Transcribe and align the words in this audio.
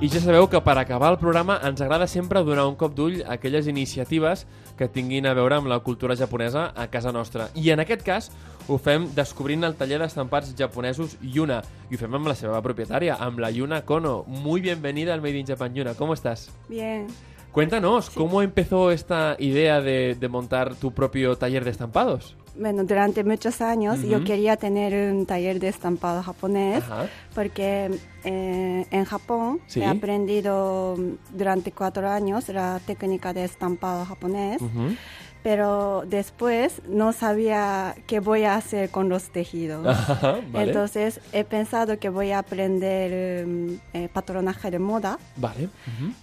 I 0.00 0.08
ja 0.08 0.16
sabeu 0.16 0.46
que 0.48 0.56
per 0.64 0.78
acabar 0.80 1.10
el 1.12 1.18
programa 1.20 1.58
ens 1.68 1.82
agrada 1.84 2.06
sempre 2.08 2.40
donar 2.40 2.62
un 2.64 2.76
cop 2.80 2.94
d'ull 2.96 3.18
a 3.20 3.34
aquelles 3.34 3.66
iniciatives 3.68 4.46
que 4.78 4.88
tinguin 4.88 5.26
a 5.28 5.34
veure 5.36 5.58
amb 5.58 5.68
la 5.68 5.76
cultura 5.84 6.16
japonesa 6.16 6.70
a 6.72 6.86
casa 6.88 7.12
nostra. 7.12 7.50
I 7.52 7.68
en 7.74 7.84
aquest 7.84 8.00
cas 8.06 8.30
ho 8.64 8.78
fem 8.80 9.10
descobrint 9.12 9.68
el 9.68 9.76
taller 9.76 9.98
d'estampats 10.00 10.54
japonesos 10.56 11.18
Yuna. 11.20 11.60
I 11.92 11.98
ho 11.98 12.00
fem 12.00 12.16
amb 12.16 12.32
la 12.32 12.38
seva 12.38 12.62
propietària, 12.64 13.18
amb 13.20 13.44
la 13.44 13.52
Yuna 13.52 13.82
Kono. 13.84 14.24
Muy 14.26 14.64
bienvenida 14.64 15.12
al 15.12 15.20
Made 15.20 15.36
in 15.36 15.52
Japan 15.52 15.76
Yuna. 15.76 15.92
¿Cómo 15.92 16.14
estás? 16.16 16.48
Bien. 16.70 17.04
Cuéntanos, 17.52 18.10
¿cómo 18.10 18.42
empezó 18.42 18.92
esta 18.92 19.34
idea 19.40 19.80
de, 19.80 20.14
de 20.14 20.28
montar 20.28 20.76
tu 20.76 20.92
propio 20.92 21.36
taller 21.36 21.64
de 21.64 21.70
estampados? 21.72 22.36
Bueno, 22.56 22.84
durante 22.84 23.24
muchos 23.24 23.60
años 23.60 24.02
yo 24.02 24.18
Ujú. 24.18 24.26
quería 24.26 24.56
tener 24.56 25.12
un 25.12 25.26
taller 25.26 25.58
de 25.58 25.68
estampado 25.68 26.22
japonés 26.22 26.82
Ajá. 26.84 27.06
porque 27.34 27.90
eh, 28.24 28.86
en 28.90 29.04
Japón 29.04 29.60
Sí. 29.66 29.80
he 29.80 29.86
aprendido 29.86 30.96
durante 31.32 31.72
cuatro 31.72 32.08
años 32.08 32.48
la 32.48 32.80
técnica 32.86 33.32
de 33.32 33.44
estampado 33.44 34.04
japonés, 34.04 34.60
Ujú. 34.62 34.94
Pero 35.42 36.04
después 36.06 36.82
no 36.88 37.12
sabía 37.12 37.94
qué 38.06 38.20
voy 38.20 38.44
a 38.44 38.56
hacer 38.56 38.90
con 38.90 39.08
los 39.08 39.30
tejidos. 39.30 39.86
Ajá, 39.88 40.38
vale. 40.52 40.66
Entonces 40.68 41.20
he 41.32 41.44
pensado 41.44 41.98
que 41.98 42.08
voy 42.08 42.30
a 42.32 42.38
aprender 42.40 43.10
eh, 43.12 43.78
eh, 43.94 44.08
patronaje 44.12 44.70
de 44.70 44.78
moda 44.78 45.18
Vale. 45.36 45.68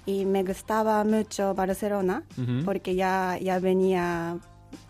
Y 0.06 0.26
me 0.26 0.44
gustaba 0.44 1.04
mucho 1.04 1.54
Barcelona 1.56 2.24
porque 2.66 2.96
ya, 2.96 3.38
ya 3.42 3.60
venía... 3.60 4.38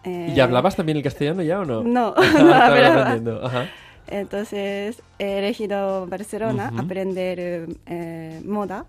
eh, 0.03 0.34
¿Y 0.36 0.39
hablabas 0.39 0.75
también 0.75 0.98
el 0.98 1.03
castellano 1.03 1.41
ya 1.44 1.59
o 1.62 1.66
no? 1.66 1.84
No, 1.98 2.14
Ah, 2.17 2.34
no 2.39 2.53
hablaba. 2.53 3.67
Entonces 4.09 5.02
he 5.19 5.39
elegido 5.39 6.08
Barcelona 6.08 6.69
Ujú. 6.73 6.81
aprender 6.81 7.39
eh, 7.39 7.67
eh, 7.88 8.41
moda. 8.45 8.86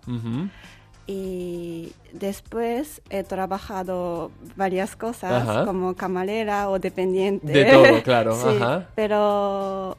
Y 1.08 1.90
después 2.12 3.00
he 3.08 3.24
trabajado 3.24 4.30
varias 4.56 4.94
cosas 4.94 5.48
Ajá. 5.48 5.64
como 5.64 5.94
camarera 5.94 6.68
o 6.68 6.78
dependiente. 6.78 7.50
De 7.50 7.64
todo, 7.64 8.02
claro, 8.04 8.34
Sí, 8.36 8.46
ajá. 8.60 8.88
Pero 8.94 9.96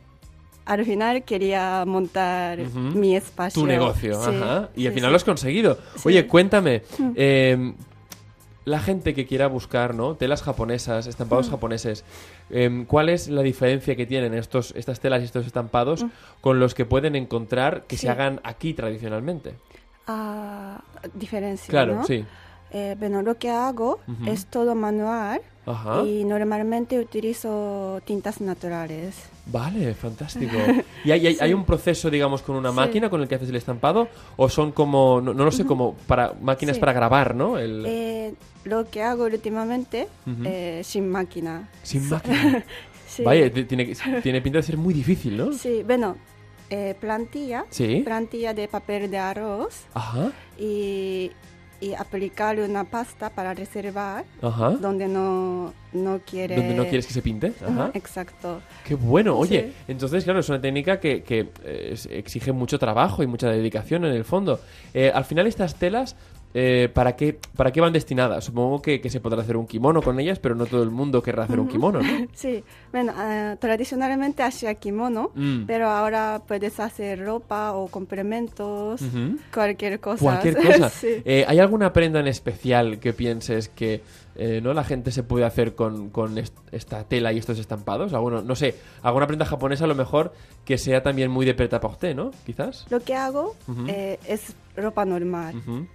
al 0.65 0.85
final 0.85 1.23
quería 1.23 1.83
montar 1.87 2.59
mi 2.59 3.15
espacio. 3.15 3.59
Tu 3.59 3.67
negocio, 3.67 4.21
Sí, 4.23 4.29
ajá. 4.35 4.69
Y 4.75 4.85
al 4.85 4.93
final 4.93 5.09
lo 5.09 5.15
has 5.15 5.23
conseguido. 5.23 5.79
Oye, 6.05 6.27
cuéntame, 6.27 6.83
eh, 7.15 7.73
la 8.65 8.79
gente 8.79 9.15
que 9.15 9.25
quiera 9.25 9.47
buscar, 9.47 9.95
¿no? 9.95 10.13
Telas 10.15 10.43
japonesas, 10.43 11.07
estampados 11.07 11.47
Mm. 11.47 11.51
japoneses, 11.51 12.05
eh, 12.51 12.85
¿cuál 12.87 13.09
es 13.09 13.27
la 13.29 13.41
diferencia 13.41 13.95
que 13.95 14.05
tienen 14.05 14.35
estos, 14.35 14.75
estas 14.77 14.99
telas 14.99 15.21
y 15.23 15.25
estos 15.25 15.47
estampados 15.47 16.03
Mm. 16.03 16.09
con 16.41 16.59
los 16.59 16.75
que 16.75 16.85
pueden 16.85 17.15
encontrar 17.15 17.85
que 17.87 17.97
se 17.97 18.09
hagan 18.09 18.39
aquí 18.43 18.75
tradicionalmente? 18.75 19.55
Ah, 20.11 20.81
diferencia, 21.13 21.69
Claro, 21.69 21.95
¿no? 21.97 22.03
sí. 22.03 22.25
Eh, 22.71 22.95
bueno, 22.99 23.21
lo 23.21 23.37
que 23.37 23.49
hago 23.51 23.99
Ujú. 24.07 24.29
es 24.31 24.45
todo 24.47 24.73
manual 24.75 25.39
Ajá. 25.67 26.01
y 26.03 26.23
normalmente 26.23 26.99
utilizo 26.99 27.99
tintas 28.05 28.41
naturales. 28.41 29.15
Vale, 29.45 29.93
fantástico. 29.93 30.57
¿Y 31.05 31.11
hay, 31.11 31.27
hay, 31.27 31.33
Sí. 31.35 31.39
hay 31.43 31.53
un 31.53 31.63
proceso, 31.63 32.09
digamos, 32.09 32.41
con 32.41 32.55
una 32.55 32.69
Sí. 32.71 32.75
máquina 32.75 33.09
con 33.09 33.21
el 33.21 33.27
que 33.27 33.35
haces 33.35 33.49
el 33.49 33.55
estampado? 33.55 34.07
¿O 34.35 34.49
son 34.49 34.71
como, 34.71 35.21
no, 35.21 35.33
no 35.35 35.45
lo 35.45 35.51
sé, 35.51 35.65
como 35.65 35.93
para 36.07 36.33
máquinas 36.41 36.75
Sí. 36.77 36.79
para 36.79 36.93
grabar, 36.93 37.35
¿no? 37.35 37.57
El, 37.59 37.83
Eh, 37.87 38.33
lo 38.65 38.89
que 38.89 39.03
hago 39.03 39.25
últimamente 39.25 40.07
eh, 40.43 40.81
sin 40.83 41.07
máquina. 41.09 41.69
sin 41.83 42.07
máquina. 42.09 42.63
Sí, 43.07 43.23
Vaya, 43.23 43.51
ti- 43.51 43.65
tiene, 43.65 43.95
tiene 44.23 44.41
pinta 44.41 44.57
de 44.59 44.63
ser 44.63 44.77
muy 44.77 44.93
difícil, 44.93 45.37
¿no? 45.37 45.51
sí 45.53 45.81
bueno, 45.83 46.15
eh, 46.69 46.95
plantilla, 46.99 47.65
Sí. 47.69 48.01
plantilla 48.05 48.53
de 48.53 48.67
papel 48.67 49.09
de 49.09 49.17
arroz 49.17 49.85
Ajá, 49.93 50.31
y, 50.57 51.31
y 51.81 51.93
aplicar 51.93 52.59
una 52.59 52.83
pasta 52.83 53.29
para 53.29 53.53
reservar 53.53 54.25
ajá. 54.41 54.71
donde 54.71 55.07
no, 55.07 55.73
no 55.93 56.19
quiere... 56.29 56.55
Donde 56.57 56.73
no 56.75 56.83
quieres 56.83 57.07
que 57.07 57.13
se 57.13 57.21
pinte. 57.21 57.53
Ajá. 57.65 57.91
Exacto. 57.93 58.61
Qué 58.85 58.95
bueno. 58.95 59.37
Oye, 59.37 59.67
Sí. 59.69 59.83
entonces, 59.87 60.23
claro, 60.25 60.39
es 60.41 60.49
una 60.49 60.59
técnica 60.61 60.99
que, 60.99 61.23
que, 61.23 61.49
eh, 61.63 61.95
exige 62.09 62.51
mucho 62.51 62.77
trabajo 62.79 63.23
y 63.23 63.27
mucha 63.27 63.49
dedicación 63.49 64.03
en 64.05 64.13
el 64.13 64.25
fondo. 64.25 64.59
Eh, 64.93 65.11
al 65.13 65.23
final, 65.25 65.47
estas 65.47 65.75
telas, 65.75 66.15
eh, 66.53 66.89
¿para, 66.93 67.15
qué, 67.15 67.37
¿para 67.55 67.71
qué 67.71 67.79
van 67.81 67.93
destinadas? 67.93 68.43
Supongo 68.45 68.81
que, 68.81 68.99
que 69.01 69.09
se 69.09 69.19
podrá 69.19 69.41
hacer 69.41 69.55
un 69.57 69.67
kimono 69.67 70.01
con 70.01 70.19
ellas, 70.19 70.39
pero 70.39 70.55
no 70.55 70.65
todo 70.65 70.81
el 70.83 70.89
mundo 70.89 71.21
querrá 71.21 71.43
hacer 71.43 71.59
un 71.59 71.67
kimono, 71.67 72.01
¿no? 72.01 72.09
Sí, 72.33 72.63
bueno, 72.91 73.13
ah, 73.15 73.55
tradicionalmente 73.59 74.41
hacía 74.43 74.73
kimono, 74.75 75.31
Mm. 75.35 75.65
pero 75.67 75.89
ahora 75.89 76.41
puedes 76.47 76.79
hacer 76.79 77.23
ropa 77.23 77.73
o 77.73 77.87
complementos, 77.87 79.01
Ujú. 79.01 79.37
cualquier 79.53 79.99
cosa. 79.99 80.23
Cualquier 80.23 80.55
cosa. 80.65 80.89
sí. 80.89 81.21
Eh, 81.25 81.45
¿Hay 81.47 81.59
alguna 81.59 81.93
prenda 81.93 82.19
en 82.19 82.27
especial 82.27 82.99
que 82.99 83.13
pienses 83.13 83.69
que 83.69 84.01
eh, 84.35 84.61
no 84.63 84.73
la 84.73 84.83
gente 84.83 85.11
se 85.11 85.21
puede 85.23 85.43
hacer 85.45 85.75
con, 85.75 86.09
con 86.09 86.37
est- 86.37 86.57
esta 86.71 87.03
tela 87.03 87.31
y 87.33 87.37
estos 87.37 87.59
estampados? 87.59 88.13
Alguno, 88.13 88.41
no 88.41 88.55
sé, 88.55 88.75
alguna 89.03 89.27
prenda 89.27 89.45
japonesa 89.45 89.83
a 89.83 89.87
lo 89.87 89.95
mejor 89.95 90.33
que 90.65 90.77
sea 90.77 91.03
también 91.03 91.29
muy 91.29 91.45
de 91.45 91.53
pret-à-porter, 91.53 92.15
¿no? 92.15 92.31
Quizás. 92.45 92.85
Lo 92.89 92.99
que 93.01 93.15
hago 93.15 93.55
es 94.27 94.55
ropa 94.75 95.03
normal, 95.05 95.55
Ujú. 95.57 95.87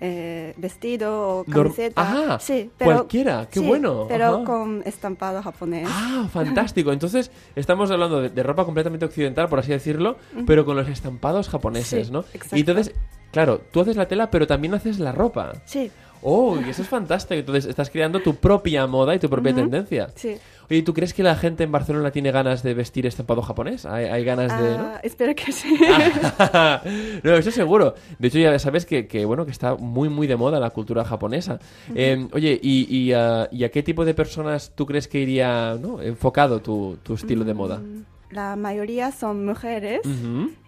Eh, 0.00 0.54
vestido 0.56 1.38
o 1.40 1.44
camiseta. 1.44 2.02
Ajá, 2.02 2.38
sí, 2.40 2.70
pero, 2.76 2.92
cualquiera, 2.96 3.48
qué 3.50 3.60
sí, 3.60 3.66
bueno, 3.66 4.06
Pero 4.08 4.36
ajá. 4.36 4.44
con 4.44 4.82
estampado 4.84 5.42
japonés. 5.42 5.88
Ah, 5.90 6.28
fantástico. 6.32 6.92
Entonces, 6.92 7.30
estamos 7.56 7.90
hablando 7.90 8.20
de, 8.20 8.28
de 8.30 8.42
ropa 8.42 8.64
completamente 8.64 9.04
occidental, 9.06 9.48
por 9.48 9.58
así 9.60 9.70
decirlo, 9.72 10.16
pero 10.46 10.64
con 10.64 10.76
los 10.76 10.88
estampados 10.88 11.48
japoneses, 11.48 12.08
Sí, 12.08 12.12
¿no? 12.12 12.20
exacto. 12.32 12.56
Y 12.56 12.60
entonces, 12.60 12.92
claro, 13.32 13.60
tú 13.72 13.80
haces 13.80 13.96
la 13.96 14.06
tela, 14.08 14.30
pero 14.30 14.46
también 14.46 14.74
haces 14.74 14.98
la 14.98 15.12
ropa. 15.12 15.52
Sí, 15.64 15.90
Oh, 16.26 16.58
y 16.58 16.70
eso 16.70 16.80
es 16.82 16.88
fantástico. 16.88 17.34
Entonces, 17.38 17.66
estás 17.66 17.90
creando 17.90 18.20
tu 18.20 18.34
propia 18.36 18.86
moda 18.86 19.14
y 19.14 19.18
tu 19.18 19.28
propia 19.28 19.54
tendencia. 19.54 20.08
sí. 20.14 20.36
Oye, 20.70 20.82
¿tú 20.82 20.94
crees 20.94 21.12
que 21.12 21.22
la 21.22 21.36
gente 21.36 21.62
en 21.64 21.70
Barcelona 21.70 22.10
tiene 22.10 22.30
ganas 22.32 22.62
de 22.62 22.72
vestir 22.72 23.04
estampado 23.04 23.42
japonés? 23.42 23.84
¿Hay, 23.84 24.06
hay 24.06 24.24
ganas 24.24 24.50
de...? 24.58 24.78
¿no? 24.78 24.84
Ah, 24.84 25.00
espero 25.02 25.34
que 25.34 25.52
sí. 25.52 25.78
no, 27.22 27.34
eso 27.34 27.50
seguro. 27.50 27.94
De 28.18 28.28
hecho, 28.28 28.38
ya 28.38 28.58
sabes 28.58 28.86
que, 28.86 29.06
que, 29.06 29.26
bueno 29.26 29.44
que 29.44 29.50
está 29.50 29.74
muy, 29.74 30.08
muy 30.08 30.26
de 30.26 30.36
moda 30.36 30.58
la 30.60 30.70
cultura 30.70 31.04
japonesa. 31.04 31.58
Eh, 31.94 32.26
oye, 32.32 32.58
¿y, 32.62 32.86
y, 32.88 33.12
ah, 33.12 33.46
y 33.52 33.64
a 33.64 33.70
qué 33.70 33.82
tipo 33.82 34.06
de 34.06 34.14
personas 34.14 34.72
tú 34.74 34.86
crees 34.86 35.06
que 35.06 35.20
iría 35.20 35.76
¿no? 35.78 36.00
enfocado 36.00 36.60
tu, 36.60 36.96
tu 37.02 37.12
estilo 37.12 37.44
de 37.44 37.52
moda? 37.52 37.82
La 38.30 38.56
mayoría 38.56 39.12
son 39.12 39.44
mujeres 39.44 40.00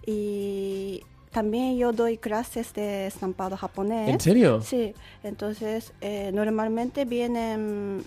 y 0.07 1.03
también 1.37 1.77
yo 1.77 1.93
doy 1.93 2.17
clases 2.17 2.73
de 2.73 3.07
estampado 3.07 3.59
japonés. 3.59 4.09
¿En 4.09 4.19
serio? 4.19 4.63
Sí, 4.63 4.95
entonces 5.23 5.93
eh, 6.01 6.31
normalmente 6.33 7.05
vienen 7.05 8.03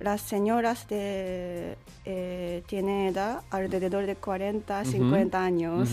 las 0.00 0.20
señoras 0.20 0.88
de 0.88 1.76
eh, 2.04 2.64
tienen 2.66 3.06
edad 3.06 3.42
alrededor 3.50 4.04
de 4.06 4.16
40, 4.16 4.84
50 4.84 5.44
años 5.44 5.90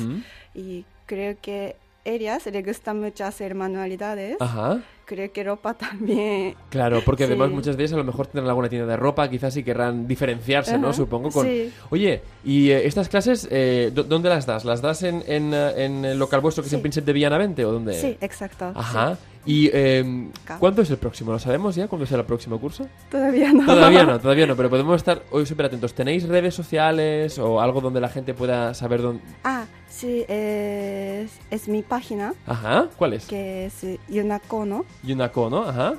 y 0.55 0.83
creo 1.05 1.37
que 1.39 1.75
ellas 2.09 2.45
les 2.45 2.65
gusta 2.65 2.93
mucho 2.93 3.25
hacer 3.25 3.55
manualidades. 3.55 4.37
Ajá. 4.39 4.79
Creo 5.05 5.31
que 5.31 5.43
ropa 5.43 5.73
también. 5.73 6.53
Claro, 6.69 7.01
porque 7.03 7.23
Sí. 7.25 7.29
además 7.31 7.49
muchas 7.49 7.75
de 7.75 7.83
ellas 7.83 7.93
a 7.93 7.97
lo 7.97 8.03
mejor 8.03 8.27
tendrán 8.27 8.47
alguna 8.49 8.69
tienda 8.69 8.85
de 8.87 8.95
ropa, 8.97 9.27
quizás 9.27 9.57
y 9.57 9.63
querrán 9.63 10.07
diferenciarse, 10.07 10.77
¿no? 10.77 10.89
Ajá, 10.89 10.97
Supongo 10.97 11.31
con... 11.31 11.47
sí. 11.47 11.71
Oye, 11.89 12.21
¿y 12.45 12.69
eh, 12.69 12.85
estas 12.85 13.09
clases 13.09 13.47
eh, 13.49 13.91
dó- 13.93 14.03
dónde 14.03 14.29
las 14.29 14.45
das? 14.45 14.65
¿Las 14.65 14.81
das 14.83 15.01
en, 15.01 15.23
en, 15.25 15.51
eh, 15.53 15.85
en 15.85 16.05
el 16.05 16.19
local 16.19 16.41
vuestro 16.41 16.61
que 16.63 16.67
es 16.67 16.73
en 16.73 16.79
Sí. 16.79 16.81
Príncipe 16.83 17.05
de 17.07 17.13
Villanavente 17.13 17.65
o 17.65 17.71
dónde? 17.71 17.93
Sí, 17.95 18.17
exacto. 18.21 18.71
Ajá. 18.75 19.17
¿Y 19.45 19.71
eh, 19.73 20.29
cuándo 20.59 20.83
es 20.83 20.91
el 20.91 20.97
próximo? 20.97 21.31
¿Lo 21.31 21.39
sabemos 21.39 21.73
ya? 21.75 21.87
¿Cuándo 21.87 22.05
será 22.05 22.19
el 22.21 22.27
próximo 22.27 22.59
curso? 22.59 22.83
sí. 22.83 22.89
Todavía 23.09 23.51
no. 23.51 23.65
Todavía 23.65 24.03
no, 24.03 24.19
todavía 24.21 24.45
no, 24.45 24.55
pero 24.55 24.69
podemos 24.69 24.95
estar 24.97 25.23
hoy 25.31 25.45
súper 25.47 25.65
atentos. 25.67 25.95
¿Tenéis 25.95 26.27
redes 26.27 26.53
sociales 26.53 27.39
o 27.39 27.59
algo 27.61 27.81
donde 27.81 27.99
la 27.99 28.09
gente 28.09 28.35
pueda 28.35 28.75
saber 28.75 29.01
dónde...? 29.01 29.23
Ah, 29.43 29.65
sí, 29.89 30.25
es, 30.27 31.31
es 31.51 31.67
mi 31.67 31.81
página 31.81 32.33
Ajá, 32.45 32.87
¿cuál 32.97 33.13
es? 33.13 33.25
que 33.27 33.65
es 33.65 33.85
yunakono.com. 34.07 34.85
Yunako, 35.03 35.49
¿no? 35.49 35.63
Ajá. 35.63 35.93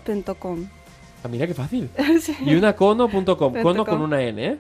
Ah, 1.23 1.29
mira 1.29 1.47
qué 1.47 1.55
fácil. 1.55 1.91
Sí. 2.21 2.35
Yunakono.com, 2.45 3.11
Punto 3.11 3.37
cono 3.37 3.85
com. 3.85 3.85
con 3.85 4.01
una 4.03 4.23
N, 4.23 4.47
¿eh? 4.47 4.59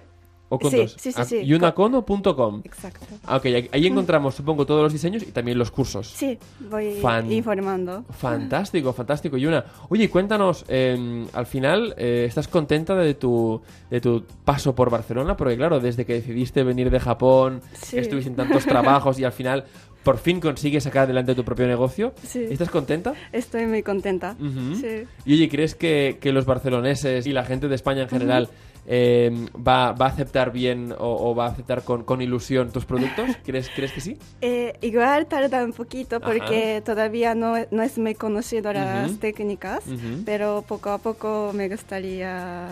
¿O 0.52 0.58
con 0.58 0.70
Sí, 0.70 0.76
dos? 0.78 0.96
sí, 0.98 1.12
sí, 1.12 1.18
Ah, 1.20 1.24
sí. 1.24 1.46
Yunakono.com. 1.46 2.62
Exacto. 2.64 3.06
Ah, 3.24 3.36
ok, 3.36 3.44
ahí- 3.46 3.68
ahí 3.72 3.86
encontramos, 3.86 4.34
supongo, 4.34 4.66
todos 4.66 4.82
los 4.82 4.92
diseños 4.92 5.22
y 5.22 5.26
también 5.26 5.56
los 5.56 5.70
cursos. 5.70 6.08
Sí, 6.08 6.36
voy 6.68 6.94
Fan- 7.00 7.30
informando. 7.30 8.04
Fantástico, 8.10 8.92
fantástico. 8.92 9.36
Yuna, 9.36 9.64
oye, 9.88 10.10
cuéntanos, 10.10 10.64
eh, 10.68 11.24
al 11.32 11.46
final, 11.46 11.94
eh, 11.96 12.24
¿estás 12.28 12.48
contenta 12.48 12.94
de 12.96 13.14
tu, 13.14 13.60
de 13.90 14.00
tu 14.00 14.24
paso 14.44 14.74
por 14.74 14.90
Barcelona? 14.90 15.36
Porque 15.36 15.56
claro, 15.56 15.78
desde 15.80 16.04
que 16.04 16.14
decidiste 16.14 16.64
venir 16.64 16.90
de 16.90 16.98
Japón, 17.00 17.60
Sí. 17.72 17.98
estuviste 17.98 18.28
en 18.30 18.36
tantos 18.36 18.64
trabajos 18.66 19.18
y 19.20 19.24
al 19.24 19.32
final 19.32 19.64
por 20.02 20.18
fin 20.18 20.40
consigues 20.40 20.84
sacar 20.84 21.04
adelante 21.04 21.34
tu 21.34 21.44
propio 21.44 21.66
negocio. 21.66 22.14
Sí. 22.22 22.46
¿Estás 22.50 22.70
contenta? 22.70 23.14
Estoy 23.32 23.66
muy 23.66 23.82
contenta. 23.82 24.36
Sí. 24.80 25.04
Y 25.24 25.34
oye, 25.34 25.48
¿crees 25.48 25.74
que, 25.74 26.18
que 26.20 26.32
los 26.32 26.46
barceloneses 26.46 27.26
y 27.26 27.32
la 27.32 27.44
gente 27.44 27.68
de 27.68 27.74
España 27.74 28.02
en 28.02 28.08
general 28.08 28.48
eh, 28.86 29.30
va, 29.56 29.92
va 29.92 30.06
a 30.06 30.08
aceptar 30.08 30.52
bien 30.52 30.92
o, 30.98 31.30
o 31.30 31.34
va 31.34 31.46
a 31.46 31.48
aceptar 31.50 31.82
con, 31.82 32.04
con 32.04 32.22
ilusión 32.22 32.70
tus 32.72 32.86
productos? 32.86 33.28
¿Crees, 33.44 33.70
¿crees 33.74 33.92
que 33.92 34.00
sí? 34.00 34.16
Eh, 34.40 34.72
igual 34.80 35.26
tarda 35.26 35.64
un 35.64 35.72
poquito 35.72 36.20
porque 36.20 36.82
todavía 36.84 37.34
no, 37.34 37.54
no 37.70 37.82
es 37.82 37.98
muy 37.98 38.14
conocido 38.14 38.72
las 38.72 39.18
técnicas, 39.18 39.84
pero 40.24 40.64
poco 40.66 40.90
a 40.90 40.98
poco 40.98 41.52
me 41.54 41.68
gustaría... 41.68 42.66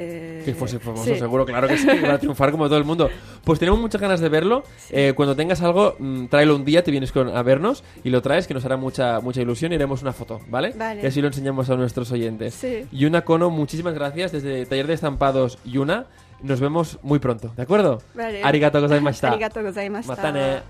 eh, 0.00 0.42
Que 0.44 0.54
fuese 0.54 0.78
famoso, 0.78 1.04
sí. 1.04 1.16
seguro, 1.16 1.44
claro 1.44 1.68
que 1.68 1.76
sí, 1.76 1.86
va 1.86 2.14
a 2.14 2.18
triunfar 2.18 2.50
como 2.50 2.66
todo 2.66 2.78
el 2.78 2.84
mundo. 2.84 3.10
Pues 3.44 3.58
tenemos 3.58 3.78
muchas 3.80 4.00
ganas 4.00 4.20
de 4.20 4.28
verlo. 4.28 4.62
Eh, 4.90 5.12
cuando 5.14 5.36
tengas 5.36 5.60
algo, 5.62 5.96
mm, 5.98 6.26
tráelo 6.26 6.56
un 6.56 6.64
día, 6.64 6.82
te 6.82 6.90
vienes 6.90 7.12
con, 7.12 7.28
a 7.28 7.42
vernos 7.42 7.84
y 8.02 8.10
lo 8.10 8.22
traes, 8.22 8.46
que 8.46 8.54
nos 8.54 8.64
hará 8.64 8.76
mucha 8.76 9.20
mucha 9.20 9.42
ilusión 9.42 9.72
y 9.72 9.74
haremos 9.74 10.02
una 10.02 10.12
foto, 10.12 10.40
¿vale? 10.48 10.72
Vale. 10.76 11.02
Y 11.02 11.06
así 11.06 11.20
lo 11.20 11.28
enseñamos 11.28 11.68
a 11.70 11.76
nuestros 11.76 12.10
oyentes. 12.12 12.54
Sí. 12.54 12.86
Yuna 12.92 13.22
Kono, 13.22 13.50
muchísimas 13.50 13.94
gracias 13.94 14.32
desde 14.32 14.64
Taller 14.66 14.86
de 14.86 14.94
Estampados 14.94 15.58
Yuna. 15.64 16.06
Nos 16.42 16.58
vemos 16.60 16.98
muy 17.02 17.18
pronto, 17.18 17.52
¿de 17.54 17.62
acuerdo? 17.62 18.00
Vale. 18.14 18.42
Arigato 18.42 18.80
gozaimashita. 18.82 19.28
Arigato 19.32 19.62
gozaimashita. 19.62 20.16
Matane. 20.16 20.62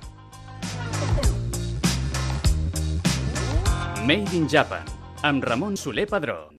Made 4.06 4.34
in 4.34 4.48
Japan, 4.48 4.82
amb 5.22 5.44
Ramon 5.44 5.76
Soler 5.76 6.08
Padró. 6.08 6.48